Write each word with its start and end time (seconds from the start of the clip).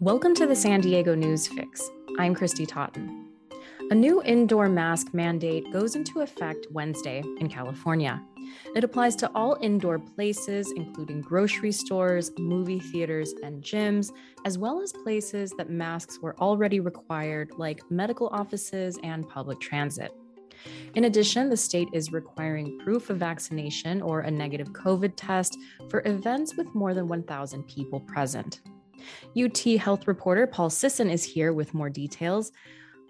Welcome 0.00 0.34
to 0.34 0.46
the 0.46 0.54
San 0.54 0.82
Diego 0.82 1.14
News 1.14 1.48
Fix. 1.48 1.90
I'm 2.18 2.34
Christy 2.34 2.66
Totten. 2.66 3.30
A 3.90 3.94
new 3.94 4.22
indoor 4.24 4.68
mask 4.68 5.14
mandate 5.14 5.72
goes 5.72 5.96
into 5.96 6.20
effect 6.20 6.66
Wednesday 6.70 7.22
in 7.38 7.48
California. 7.48 8.22
It 8.74 8.84
applies 8.84 9.16
to 9.16 9.30
all 9.34 9.56
indoor 9.62 9.98
places, 9.98 10.70
including 10.76 11.22
grocery 11.22 11.72
stores, 11.72 12.30
movie 12.36 12.78
theaters, 12.78 13.32
and 13.42 13.62
gyms, 13.64 14.12
as 14.44 14.58
well 14.58 14.82
as 14.82 14.92
places 14.92 15.54
that 15.56 15.70
masks 15.70 16.18
were 16.20 16.36
already 16.40 16.78
required, 16.78 17.52
like 17.56 17.80
medical 17.90 18.28
offices 18.28 18.98
and 19.02 19.26
public 19.26 19.60
transit. 19.60 20.12
In 20.94 21.04
addition, 21.04 21.48
the 21.48 21.56
state 21.56 21.88
is 21.94 22.12
requiring 22.12 22.78
proof 22.80 23.08
of 23.08 23.16
vaccination 23.16 24.02
or 24.02 24.20
a 24.20 24.30
negative 24.30 24.74
COVID 24.74 25.14
test 25.16 25.56
for 25.88 26.02
events 26.04 26.54
with 26.54 26.74
more 26.74 26.92
than 26.92 27.08
1,000 27.08 27.62
people 27.66 28.00
present. 28.00 28.60
UT 29.36 29.58
health 29.78 30.06
reporter 30.06 30.46
Paul 30.46 30.70
Sisson 30.70 31.10
is 31.10 31.24
here 31.24 31.52
with 31.52 31.74
more 31.74 31.90
details. 31.90 32.52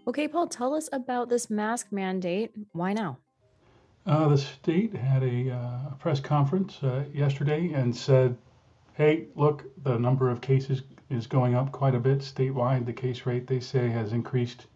Okay, 0.09 0.29
Paul, 0.29 0.47
tell 0.47 0.75
us 0.75 0.89
about 0.93 1.29
this 1.29 1.51
mask 1.51 1.89
mandate. 1.91 2.53
Why 2.73 2.93
now? 2.93 3.19
Uh, 4.07 4.29
the 4.29 4.39
state 4.39 4.95
had 4.95 5.25
a 5.25 5.51
uh, 5.51 5.95
press 5.99 6.21
conference 6.21 6.81
uh, 6.83 7.05
yesterday 7.13 7.73
and 7.73 7.95
said, 7.95 8.37
hey, 8.95 9.27
look, 9.35 9.65
the 9.83 9.99
number 9.99 10.31
of 10.31 10.41
cases 10.41 10.83
is 11.11 11.27
going 11.27 11.55
up 11.55 11.73
quite 11.73 11.95
a 11.95 11.99
bit 11.99 12.21
statewide. 12.21 12.87
The 12.87 12.93
case 12.93 13.27
rate, 13.27 13.47
they 13.47 13.59
say, 13.59 13.89
has 13.89 14.13
increased 14.13 14.67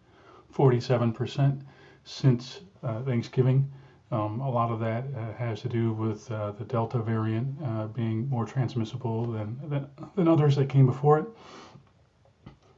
47% 0.53 1.61
since 2.03 2.61
uh, 2.83 3.01
Thanksgiving. 3.03 3.71
Um, 4.11 4.41
a 4.41 4.49
lot 4.49 4.71
of 4.71 4.81
that 4.81 5.05
uh, 5.15 5.33
has 5.33 5.61
to 5.61 5.69
do 5.69 5.93
with 5.93 6.29
uh, 6.31 6.51
the 6.51 6.65
Delta 6.65 6.99
variant 6.99 7.55
uh, 7.63 7.87
being 7.87 8.27
more 8.27 8.45
transmissible 8.45 9.25
than, 9.25 9.57
than, 9.69 9.87
than 10.15 10.27
others 10.27 10.57
that 10.57 10.67
came 10.67 10.85
before 10.85 11.19
it. 11.19 11.25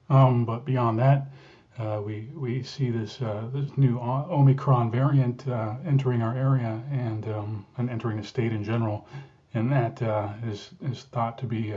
Um, 0.10 0.46
but 0.46 0.64
beyond 0.64 1.00
that, 1.00 1.32
uh, 1.80 2.00
we 2.06 2.30
we 2.36 2.62
see 2.62 2.92
this 2.92 3.20
uh, 3.20 3.46
this 3.52 3.76
new 3.78 3.98
Omicron 4.00 4.92
variant 4.92 5.48
uh, 5.48 5.74
entering 5.88 6.22
our 6.22 6.38
area 6.38 6.80
and 6.92 7.28
um, 7.28 7.66
and 7.78 7.90
entering 7.90 8.18
the 8.18 8.24
state 8.24 8.52
in 8.52 8.64
general, 8.64 9.08
and 9.56 9.72
that 9.72 10.00
is 10.46 10.70
is 10.84 11.04
thought 11.06 11.40
to 11.40 11.48
be 11.48 11.74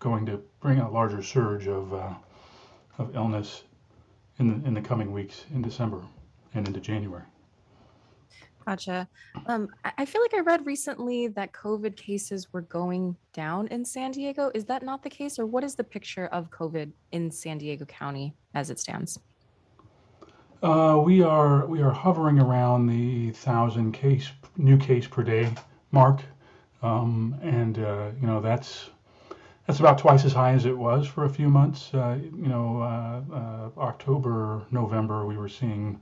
going 0.00 0.26
to 0.26 0.42
bring 0.60 0.80
a 0.80 0.90
larger 0.90 1.22
surge 1.22 1.68
of 1.68 1.92
of 2.98 3.14
illness 3.14 3.62
in 4.40 4.48
the 4.48 4.66
in 4.66 4.74
the 4.74 4.82
coming 4.82 5.12
weeks 5.12 5.44
in 5.54 5.62
December 5.62 6.02
and 6.54 6.66
into 6.66 6.80
January. 6.80 7.22
Gotcha. 8.66 9.06
Um, 9.46 9.68
I 9.96 10.04
feel 10.04 10.20
like 10.20 10.34
I 10.34 10.40
read 10.40 10.66
recently 10.66 11.28
that 11.28 11.52
COVID 11.52 11.96
cases 11.96 12.52
were 12.52 12.62
going 12.62 13.16
down 13.32 13.68
in 13.68 13.84
San 13.84 14.10
Diego. 14.10 14.50
Is 14.54 14.64
that 14.64 14.82
not 14.82 15.04
the 15.04 15.10
case, 15.10 15.38
or 15.38 15.46
what 15.46 15.62
is 15.62 15.76
the 15.76 15.84
picture 15.84 16.26
of 16.26 16.50
COVID 16.50 16.90
in 17.12 17.30
San 17.30 17.58
Diego 17.58 17.84
County 17.84 18.34
as 18.54 18.70
it 18.70 18.80
stands? 18.80 19.20
Uh, 20.64 21.00
we 21.04 21.22
are 21.22 21.64
we 21.66 21.80
are 21.80 21.92
hovering 21.92 22.40
around 22.40 22.88
the 22.88 23.30
thousand 23.32 23.92
case 23.92 24.32
new 24.56 24.76
case 24.76 25.06
per 25.06 25.22
day 25.22 25.48
mark, 25.92 26.22
um, 26.82 27.38
and 27.42 27.78
uh, 27.78 28.08
you 28.20 28.26
know 28.26 28.40
that's 28.40 28.90
that's 29.68 29.78
about 29.78 29.98
twice 29.98 30.24
as 30.24 30.32
high 30.32 30.54
as 30.54 30.64
it 30.64 30.76
was 30.76 31.06
for 31.06 31.24
a 31.24 31.30
few 31.30 31.48
months. 31.48 31.94
Uh, 31.94 32.18
you 32.20 32.48
know, 32.48 32.80
uh, 32.82 33.20
uh, 33.32 33.80
October, 33.80 34.62
November, 34.72 35.24
we 35.24 35.36
were 35.36 35.48
seeing 35.48 36.00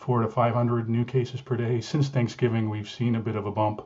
four 0.00 0.22
to 0.22 0.28
500 0.28 0.88
new 0.88 1.04
cases 1.04 1.42
per 1.42 1.56
day. 1.56 1.78
Since 1.80 2.08
Thanksgiving, 2.08 2.70
we've 2.70 2.88
seen 2.88 3.16
a 3.16 3.20
bit 3.20 3.36
of 3.36 3.44
a 3.44 3.52
bump. 3.52 3.82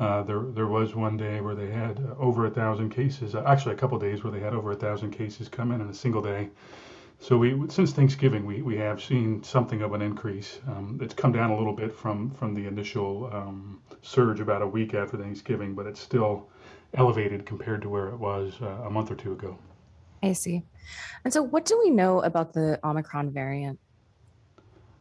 Uh, 0.00 0.22
there, 0.22 0.40
there 0.40 0.66
was 0.66 0.94
one 0.94 1.18
day 1.18 1.42
where 1.42 1.54
they 1.54 1.70
had 1.70 1.98
uh, 1.98 2.14
over 2.18 2.46
a 2.46 2.50
thousand 2.50 2.88
cases. 2.88 3.34
Uh, 3.34 3.42
actually, 3.46 3.74
a 3.74 3.78
couple 3.78 3.98
days 3.98 4.24
where 4.24 4.32
they 4.32 4.40
had 4.40 4.54
over 4.54 4.72
a 4.72 4.76
thousand 4.76 5.10
cases 5.10 5.48
come 5.48 5.70
in 5.72 5.82
in 5.82 5.88
a 5.88 5.94
single 5.94 6.22
day. 6.22 6.48
So 7.20 7.36
we, 7.36 7.68
since 7.68 7.92
Thanksgiving, 7.92 8.46
we, 8.46 8.62
we 8.62 8.76
have 8.78 9.02
seen 9.02 9.42
something 9.42 9.82
of 9.82 9.92
an 9.92 10.00
increase. 10.00 10.60
Um, 10.68 10.98
it's 11.02 11.12
come 11.12 11.32
down 11.32 11.50
a 11.50 11.56
little 11.58 11.74
bit 11.74 11.92
from 11.92 12.30
from 12.30 12.54
the 12.54 12.66
initial 12.66 13.28
um, 13.32 13.82
surge 14.00 14.40
about 14.40 14.62
a 14.62 14.66
week 14.66 14.94
after 14.94 15.18
Thanksgiving, 15.18 15.74
but 15.74 15.86
it's 15.86 16.00
still 16.00 16.48
elevated 16.94 17.44
compared 17.44 17.82
to 17.82 17.88
where 17.88 18.08
it 18.08 18.18
was 18.18 18.54
uh, 18.62 18.86
a 18.86 18.90
month 18.90 19.10
or 19.10 19.16
two 19.16 19.32
ago. 19.32 19.58
I 20.22 20.32
see. 20.32 20.62
And 21.24 21.32
so, 21.32 21.42
what 21.42 21.66
do 21.66 21.78
we 21.78 21.90
know 21.90 22.22
about 22.22 22.54
the 22.54 22.80
Omicron 22.84 23.32
variant? 23.32 23.78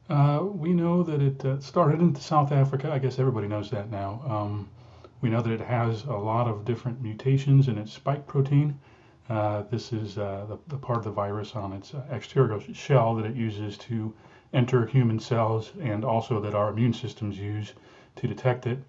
Uh, 0.09 0.39
we 0.41 0.71
know 0.71 1.03
that 1.03 1.21
it 1.21 1.43
uh, 1.43 1.59
started 1.59 1.99
in 1.99 2.15
South 2.15 2.53
Africa. 2.53 2.89
I 2.91 2.99
guess 2.99 3.19
everybody 3.19 3.47
knows 3.47 3.69
that 3.71 3.91
now. 3.91 4.21
Um, 4.25 4.69
we 5.19 5.29
know 5.29 5.41
that 5.41 5.51
it 5.51 5.61
has 5.61 6.05
a 6.05 6.13
lot 6.13 6.47
of 6.47 6.63
different 6.63 7.01
mutations 7.01 7.67
in 7.67 7.77
its 7.77 7.91
spike 7.91 8.25
protein. 8.25 8.79
Uh, 9.29 9.63
this 9.63 9.91
is 9.91 10.17
uh, 10.17 10.45
the, 10.47 10.57
the, 10.67 10.77
part 10.77 10.99
of 10.99 11.03
the 11.03 11.11
virus 11.11 11.55
on 11.55 11.73
its 11.73 11.93
uh, 11.93 12.01
exterior 12.09 12.57
shell 12.73 13.15
that 13.15 13.25
it 13.25 13.35
uses 13.35 13.77
to 13.77 14.13
enter 14.53 14.85
human 14.85 15.19
cells 15.19 15.73
and 15.81 16.05
also 16.05 16.39
that 16.39 16.55
our 16.55 16.69
immune 16.69 16.93
systems 16.93 17.37
use 17.37 17.73
to 18.15 18.27
detect 18.27 18.65
it. 18.65 18.79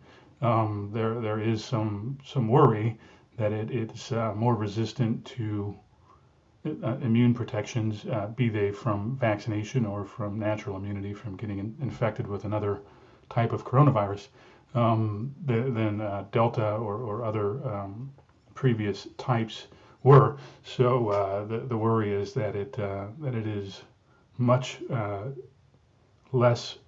Um, 0.41 0.91
there, 0.93 1.21
there 1.21 1.41
is 1.41 1.65
some, 1.65 2.19
some 2.25 2.47
worry 2.47 2.97
that 3.37 3.51
it, 3.51 3.73
it's 3.73 4.13
uh, 4.13 4.35
more 4.37 4.55
resistant 4.55 5.25
to 5.25 5.77
immune 7.03 7.35
protections, 7.35 8.05
uh, 8.07 8.27
be 8.37 8.49
they 8.49 8.71
from 8.71 9.17
vaccination 9.17 9.87
or 9.87 10.05
from 10.05 10.39
natural 10.39 10.77
immunity 10.77 11.13
from 11.13 11.37
getting 11.37 11.59
in, 11.59 11.77
infected 11.81 12.27
with 12.27 12.45
another 12.45 12.81
type 13.31 13.53
of 13.53 13.65
coronavirus, 13.65 14.29
um, 14.75 15.35
than 15.45 16.01
uh, 16.01 16.25
Delta 16.31 16.75
or, 16.75 16.97
or 16.97 17.25
other 17.25 17.67
um, 17.69 18.13
previous 18.55 19.09
types 19.17 19.67
were. 20.03 20.37
So 20.63 21.09
uh, 21.09 21.45
the, 21.45 21.59
the 21.61 21.77
worry 21.77 22.13
is 22.13 22.33
that 22.35 22.55
it 22.55 22.79
uh, 22.79 23.07
that 23.21 23.35
it 23.35 23.47
is 23.47 23.83
much 24.37 24.79
uh, 24.91 25.25
less 26.33 26.79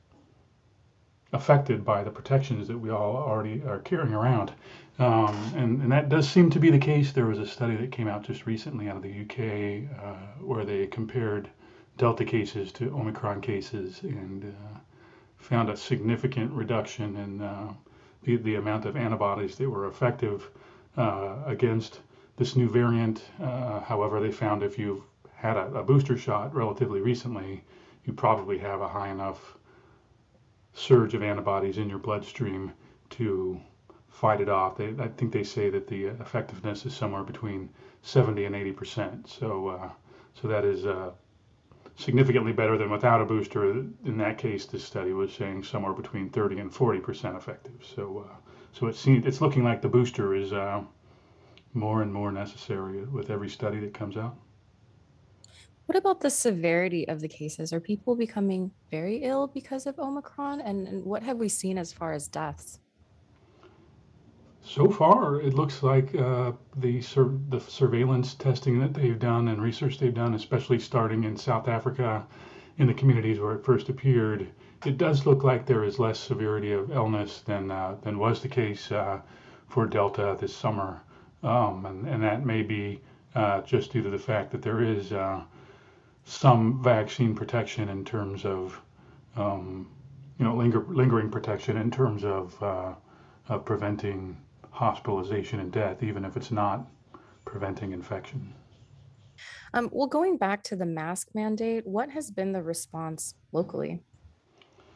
affected 1.32 1.84
by 1.84 2.02
the 2.02 2.10
protections 2.10 2.66
that 2.68 2.78
we 2.78 2.90
all 2.90 3.16
already 3.16 3.62
are 3.62 3.78
carrying 3.80 4.12
around. 4.12 4.52
Um, 4.98 5.52
and, 5.56 5.82
and, 5.82 5.92
that 5.92 6.08
does 6.08 6.28
seem 6.28 6.50
to 6.50 6.58
be 6.58 6.70
the 6.70 6.78
case. 6.78 7.12
There 7.12 7.26
was 7.26 7.38
a 7.38 7.46
study 7.46 7.76
that 7.76 7.92
came 7.92 8.08
out 8.08 8.22
just 8.22 8.46
recently 8.46 8.88
out 8.88 8.96
of 8.96 9.02
the 9.02 9.22
UK 9.22 9.98
uh, 9.98 10.14
where 10.44 10.64
they 10.64 10.86
compared 10.88 11.48
Delta 11.96 12.24
cases 12.24 12.70
to 12.72 12.94
Omicron 12.94 13.40
cases 13.40 14.00
and 14.02 14.44
uh, 14.44 14.78
found 15.38 15.70
a 15.70 15.76
significant 15.76 16.52
reduction 16.52 17.16
in 17.16 17.40
uh, 17.40 17.72
the, 18.24 18.36
the 18.36 18.56
amount 18.56 18.84
of 18.84 18.96
antibodies 18.96 19.56
that 19.56 19.70
were 19.70 19.86
effective 19.86 20.50
uh, 20.96 21.36
against 21.46 22.00
this 22.36 22.56
new 22.56 22.68
variant. 22.68 23.22
Uh, 23.40 23.80
however, 23.80 24.20
they 24.20 24.32
found 24.32 24.62
if 24.62 24.78
you've 24.78 25.02
had 25.34 25.56
a, 25.56 25.66
a 25.74 25.82
booster 25.82 26.18
shot 26.18 26.54
relatively 26.54 27.00
recently, 27.00 27.62
you 28.04 28.12
probably 28.12 28.58
have 28.58 28.82
a 28.82 28.88
high 28.88 29.08
enough 29.08 29.56
surge 30.72 31.14
of 31.14 31.22
antibodies 31.22 31.78
in 31.78 31.88
your 31.88 31.98
bloodstream 31.98 32.72
to 33.10 33.60
fight 34.08 34.40
it 34.40 34.48
off. 34.48 34.76
They, 34.76 34.94
I 34.98 35.08
think 35.08 35.32
they 35.32 35.42
say 35.42 35.70
that 35.70 35.86
the 35.86 36.06
effectiveness 36.06 36.86
is 36.86 36.94
somewhere 36.94 37.22
between 37.22 37.70
70 38.02 38.44
and 38.44 38.54
80 38.54 38.72
percent. 38.72 39.28
So, 39.28 39.68
uh, 39.68 39.90
so 40.34 40.48
that 40.48 40.64
is 40.64 40.86
uh, 40.86 41.10
significantly 41.96 42.52
better 42.52 42.78
than 42.78 42.90
without 42.90 43.20
a 43.20 43.24
booster. 43.24 43.70
In 43.70 44.16
that 44.18 44.38
case, 44.38 44.66
this 44.66 44.84
study 44.84 45.12
was 45.12 45.32
saying 45.32 45.64
somewhere 45.64 45.92
between 45.92 46.30
30 46.30 46.58
and 46.60 46.72
40 46.72 47.00
percent 47.00 47.36
effective. 47.36 47.84
So, 47.94 48.26
uh, 48.28 48.36
so 48.72 48.86
it 48.86 48.96
seems 48.96 49.26
it's 49.26 49.40
looking 49.40 49.64
like 49.64 49.82
the 49.82 49.88
booster 49.88 50.34
is 50.34 50.52
uh, 50.52 50.82
more 51.74 52.02
and 52.02 52.12
more 52.12 52.32
necessary 52.32 53.04
with 53.04 53.30
every 53.30 53.48
study 53.48 53.80
that 53.80 53.94
comes 53.94 54.16
out. 54.16 54.36
What 55.90 55.98
about 55.98 56.20
the 56.20 56.30
severity 56.30 57.08
of 57.08 57.20
the 57.20 57.26
cases? 57.26 57.72
Are 57.72 57.80
people 57.80 58.14
becoming 58.14 58.70
very 58.92 59.24
ill 59.24 59.48
because 59.48 59.88
of 59.88 59.98
Omicron? 59.98 60.60
And, 60.60 60.86
and 60.86 61.04
what 61.04 61.24
have 61.24 61.38
we 61.38 61.48
seen 61.48 61.76
as 61.78 61.92
far 61.92 62.12
as 62.12 62.28
deaths? 62.28 62.78
So 64.62 64.88
far, 64.88 65.40
it 65.40 65.54
looks 65.54 65.82
like 65.82 66.14
uh, 66.14 66.52
the 66.76 67.02
sur- 67.02 67.36
the 67.48 67.58
surveillance 67.58 68.34
testing 68.34 68.78
that 68.78 68.94
they've 68.94 69.18
done 69.18 69.48
and 69.48 69.60
research 69.60 69.98
they've 69.98 70.14
done, 70.14 70.34
especially 70.34 70.78
starting 70.78 71.24
in 71.24 71.36
South 71.36 71.66
Africa, 71.66 72.24
in 72.78 72.86
the 72.86 72.94
communities 72.94 73.40
where 73.40 73.56
it 73.56 73.64
first 73.64 73.88
appeared, 73.88 74.46
it 74.86 74.96
does 74.96 75.26
look 75.26 75.42
like 75.42 75.66
there 75.66 75.82
is 75.82 75.98
less 75.98 76.20
severity 76.20 76.70
of 76.70 76.92
illness 76.92 77.40
than 77.40 77.68
uh, 77.72 77.96
than 78.02 78.16
was 78.16 78.40
the 78.42 78.48
case 78.48 78.92
uh, 78.92 79.20
for 79.66 79.86
Delta 79.86 80.36
this 80.38 80.54
summer, 80.54 81.00
um, 81.42 81.84
and, 81.84 82.06
and 82.06 82.22
that 82.22 82.46
may 82.46 82.62
be 82.62 83.00
uh, 83.34 83.60
just 83.62 83.92
due 83.92 84.02
to 84.02 84.10
the 84.10 84.18
fact 84.18 84.52
that 84.52 84.62
there 84.62 84.84
is 84.84 85.12
uh, 85.12 85.42
some 86.30 86.80
vaccine 86.80 87.34
protection 87.34 87.88
in 87.88 88.04
terms 88.04 88.44
of 88.44 88.80
um, 89.36 89.90
you 90.38 90.44
know 90.44 90.54
linger- 90.54 90.86
lingering 90.88 91.28
protection 91.28 91.76
in 91.76 91.90
terms 91.90 92.24
of, 92.24 92.62
uh, 92.62 92.94
of 93.48 93.64
preventing 93.64 94.36
hospitalization 94.70 95.58
and 95.58 95.72
death, 95.72 96.04
even 96.04 96.24
if 96.24 96.36
it's 96.36 96.52
not 96.52 96.86
preventing 97.44 97.92
infection. 97.92 98.54
Um, 99.74 99.88
well, 99.92 100.06
going 100.06 100.36
back 100.36 100.62
to 100.64 100.76
the 100.76 100.86
mask 100.86 101.28
mandate, 101.34 101.84
what 101.84 102.10
has 102.10 102.30
been 102.30 102.52
the 102.52 102.62
response 102.62 103.34
locally? 103.50 104.00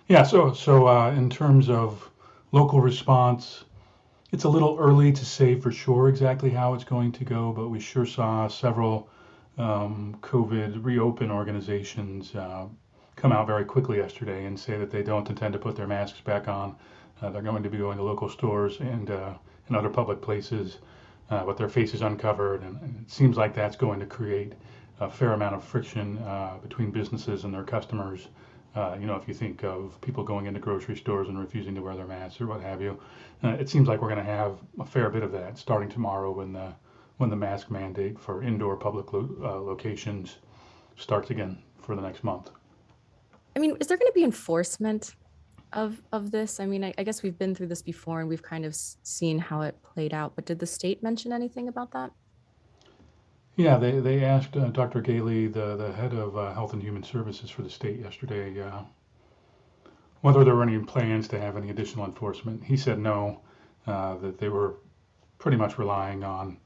Yeah, 0.06 0.22
so 0.22 0.52
so 0.52 0.86
uh, 0.86 1.10
in 1.10 1.30
terms 1.30 1.68
of 1.68 2.10
local 2.52 2.80
response, 2.80 3.64
it's 4.30 4.44
a 4.44 4.48
little 4.48 4.76
early 4.78 5.10
to 5.12 5.24
say 5.24 5.58
for 5.58 5.72
sure 5.72 6.08
exactly 6.08 6.50
how 6.50 6.74
it's 6.74 6.84
going 6.84 7.10
to 7.10 7.24
go, 7.24 7.52
but 7.52 7.70
we 7.70 7.80
sure 7.80 8.06
saw 8.06 8.46
several 8.46 9.10
um, 9.58 10.16
COVID 10.20 10.84
reopen 10.84 11.30
organizations 11.30 12.34
uh, 12.34 12.66
come 13.16 13.32
out 13.32 13.46
very 13.46 13.64
quickly 13.64 13.98
yesterday 13.98 14.46
and 14.46 14.58
say 14.58 14.76
that 14.76 14.90
they 14.90 15.02
don't 15.02 15.28
intend 15.28 15.52
to 15.52 15.58
put 15.58 15.76
their 15.76 15.86
masks 15.86 16.20
back 16.20 16.48
on. 16.48 16.76
Uh, 17.22 17.30
they're 17.30 17.42
going 17.42 17.62
to 17.62 17.70
be 17.70 17.78
going 17.78 17.96
to 17.96 18.02
local 18.02 18.28
stores 18.28 18.80
and 18.80 19.10
uh, 19.10 19.34
and 19.68 19.76
other 19.76 19.88
public 19.88 20.20
places 20.20 20.78
uh, 21.30 21.44
with 21.46 21.56
their 21.56 21.68
faces 21.68 22.02
uncovered, 22.02 22.62
and, 22.62 22.78
and, 22.82 23.00
it 23.00 23.10
seems 23.10 23.36
like 23.36 23.54
that's 23.54 23.76
going 23.76 23.98
to 23.98 24.04
create 24.04 24.52
a 25.00 25.08
fair 25.08 25.32
amount 25.32 25.54
of 25.54 25.64
friction 25.64 26.18
uh, 26.18 26.58
between 26.62 26.90
businesses 26.90 27.44
and 27.44 27.54
their 27.54 27.64
customers. 27.64 28.28
Uh, 28.76 28.96
you 29.00 29.06
know, 29.06 29.14
if 29.14 29.26
you 29.26 29.32
think 29.32 29.64
of 29.64 29.98
people 30.00 30.22
going 30.22 30.46
into 30.46 30.60
grocery 30.60 30.96
stores 30.96 31.28
and 31.28 31.38
refusing 31.38 31.74
to 31.74 31.80
wear 31.80 31.94
their 31.94 32.06
masks 32.06 32.40
or 32.40 32.46
what 32.46 32.60
have 32.60 32.82
you, 32.82 32.98
it 33.42 33.68
seems 33.68 33.88
like 33.88 34.02
we're 34.02 34.08
going 34.08 34.24
to 34.24 34.30
have 34.30 34.58
a 34.80 34.84
fair 34.84 35.08
bit 35.08 35.22
of 35.22 35.30
that 35.30 35.56
starting 35.56 35.88
tomorrow 35.88 36.32
when 36.32 36.52
the 36.52 36.74
when 37.18 37.30
the 37.30 37.36
mask 37.36 37.70
mandate 37.70 38.18
for 38.18 38.42
indoor 38.42 38.76
public 38.76 39.12
lo- 39.12 39.36
uh, 39.42 39.60
locations 39.60 40.36
starts 40.96 41.30
again 41.30 41.58
for 41.80 41.94
the 41.94 42.02
next 42.02 42.24
month. 42.24 42.50
I 43.56 43.60
mean, 43.60 43.76
is 43.80 43.86
there 43.86 43.96
going 43.96 44.10
to 44.10 44.14
be 44.14 44.24
enforcement 44.24 45.14
of 45.72 46.02
of 46.12 46.30
this? 46.30 46.60
I 46.60 46.66
mean, 46.66 46.84
I, 46.84 46.94
I 46.98 47.04
guess 47.04 47.22
we've 47.22 47.38
been 47.38 47.54
through 47.54 47.68
this 47.68 47.82
before 47.82 48.20
and 48.20 48.28
we've 48.28 48.42
kind 48.42 48.64
of 48.64 48.74
seen 48.74 49.38
how 49.38 49.62
it 49.62 49.80
played 49.82 50.12
out. 50.12 50.34
But 50.34 50.46
did 50.46 50.58
the 50.58 50.66
state 50.66 51.02
mention 51.02 51.32
anything 51.32 51.68
about 51.68 51.92
that? 51.92 52.10
Yeah, 53.56 53.78
they, 53.78 54.00
they 54.00 54.24
asked 54.24 54.56
uh, 54.56 54.70
Dr. 54.70 55.00
Ghaly, 55.00 55.52
the, 55.52 55.76
the 55.76 55.92
head 55.92 56.12
of 56.12 56.36
uh, 56.36 56.52
Health 56.54 56.72
and 56.72 56.82
Human 56.82 57.04
Services 57.04 57.50
for 57.50 57.62
the 57.62 57.70
state 57.70 58.00
yesterday, 58.00 58.60
uh, 58.60 58.82
whether 60.22 60.42
there 60.42 60.56
were 60.56 60.64
any 60.64 60.76
plans 60.80 61.28
to 61.28 61.38
have 61.38 61.56
any 61.56 61.70
additional 61.70 62.04
enforcement. 62.04 62.64
He 62.64 62.76
said 62.76 62.98
no, 62.98 63.42
uh, 63.86 64.16
that 64.16 64.38
they 64.38 64.48
were 64.48 64.78
pretty 65.38 65.56
much 65.56 65.78
relying 65.78 66.24
on 66.24 66.56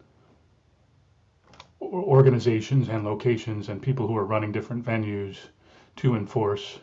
organizations 1.81 2.89
and 2.89 3.05
locations 3.05 3.69
and 3.69 3.81
people 3.81 4.07
who 4.07 4.17
are 4.17 4.25
running 4.25 4.53
different 4.53 4.85
venues 4.85 5.37
to 5.97 6.15
enforce 6.15 6.79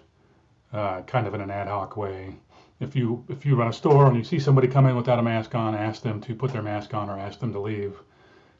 uh, 0.73 1.01
kind 1.01 1.27
of 1.27 1.33
in 1.33 1.41
an 1.41 1.51
ad 1.51 1.67
hoc 1.67 1.97
way. 1.97 2.35
If 2.79 2.95
you 2.95 3.23
if 3.29 3.45
you 3.45 3.55
run 3.55 3.69
a 3.69 3.73
store 3.73 4.07
and 4.07 4.17
you 4.17 4.23
see 4.23 4.39
somebody 4.39 4.67
come 4.67 4.85
in 4.85 4.95
without 4.95 5.19
a 5.19 5.23
mask 5.23 5.55
on, 5.55 5.75
ask 5.75 6.01
them 6.01 6.19
to 6.21 6.35
put 6.35 6.51
their 6.51 6.61
mask 6.61 6.93
on 6.93 7.09
or 7.09 7.17
ask 7.17 7.39
them 7.39 7.53
to 7.53 7.59
leave 7.59 7.97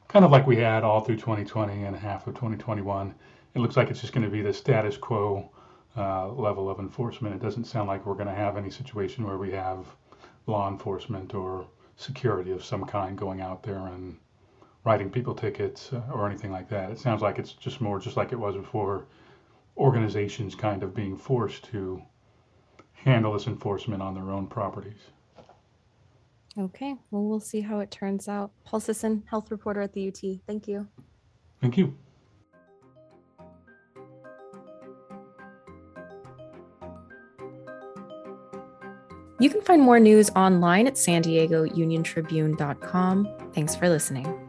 kind 0.08 0.24
of 0.24 0.32
like 0.32 0.48
we 0.48 0.56
had 0.56 0.84
all 0.84 1.02
through 1.02 1.18
2020 1.18 1.84
and 1.84 1.96
half 1.96 2.28
of 2.28 2.36
2021. 2.36 3.14
It 3.54 3.60
looks 3.60 3.76
like 3.76 3.90
it's 3.90 4.02
just 4.02 4.14
going 4.14 4.24
to 4.24 4.30
be 4.30 4.42
the 4.42 4.54
status 4.54 4.98
quo 4.98 5.50
uh, 5.98 6.30
level 6.30 6.70
of 6.70 6.80
enforcement. 6.80 7.36
It 7.36 7.42
doesn't 7.42 7.66
sound 7.66 7.88
like 7.88 8.06
we're 8.06 8.14
going 8.14 8.28
to 8.28 8.34
have 8.34 8.58
any 8.58 8.70
situation 8.70 9.26
where 9.26 9.38
we 9.38 9.52
have 9.52 9.86
law 10.48 10.70
enforcement 10.70 11.34
or 11.34 11.68
security 11.96 12.52
of 12.52 12.64
some 12.64 12.86
kind 12.86 13.18
going 13.18 13.42
out 13.42 13.64
there 13.64 13.88
and 13.88 14.18
writing 14.86 15.10
people 15.10 15.34
tickets 15.34 15.92
uh, 15.92 16.02
or 16.14 16.28
anything 16.28 16.52
like 16.52 16.70
that. 16.70 16.92
It 16.92 17.00
sounds 17.00 17.22
like 17.22 17.40
it's 17.40 17.54
just 17.54 17.82
more 17.82 18.00
just 18.00 18.16
like 18.16 18.32
it 18.32 18.40
was 18.40 18.56
before 18.56 19.08
organizations 19.78 20.56
kind 20.56 20.84
of 20.84 20.96
being 20.96 21.18
forced 21.18 21.66
to 21.66 22.02
handle 22.94 23.34
this 23.34 23.48
enforcement 23.48 24.02
on 24.02 24.14
their 24.14 24.32
own 24.32 24.48
properties. 24.48 25.10
Okay, 26.58 26.96
well, 27.12 27.24
we'll 27.26 27.42
see 27.42 27.60
how 27.60 27.80
it 27.80 27.92
turns 27.92 28.30
out. 28.30 28.52
Paul 28.64 28.80
Sisson, 28.80 29.24
health 29.30 29.52
reporter 29.52 29.82
at 29.82 29.92
the 29.92 30.08
UT. 30.08 30.40
Thank 30.48 30.68
you. 30.70 30.88
Thank 31.62 31.78
you. 31.78 31.98
You 39.38 39.50
can 39.50 39.62
find 39.62 39.82
more 39.82 40.00
news 40.00 40.30
online 40.30 40.88
at 40.88 40.98
san 40.98 41.22
diego 41.22 41.64
union 41.64 42.04
tribune.com. 42.04 43.28
Thanks 43.54 43.76
for 43.76 43.90
listening. 43.90 44.45